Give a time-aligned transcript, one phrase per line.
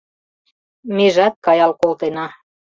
[0.95, 2.27] Межат каял колтена